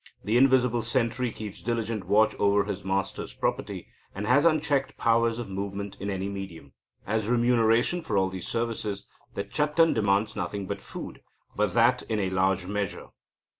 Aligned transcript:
The 0.23 0.35
invisible 0.35 0.81
sentry 0.81 1.31
keeps 1.31 1.61
diligent 1.61 2.05
watch 2.05 2.33
over 2.39 2.63
his 2.63 2.83
master's 2.83 3.35
property, 3.35 3.87
and 4.15 4.25
has 4.25 4.45
unchecked 4.45 4.97
powers 4.97 5.37
of 5.37 5.47
movement 5.47 5.95
in 5.99 6.09
any 6.09 6.27
medium. 6.27 6.73
As 7.05 7.27
remuneration 7.29 8.01
for 8.01 8.17
all 8.17 8.27
these 8.29 8.47
services, 8.47 9.05
the 9.35 9.43
Chattan 9.43 9.93
demands 9.93 10.35
nothing 10.35 10.65
but 10.65 10.81
food, 10.81 11.21
but 11.55 11.75
that 11.75 12.01
in 12.09 12.19
a 12.19 12.31
large 12.31 12.65
measure. 12.65 13.09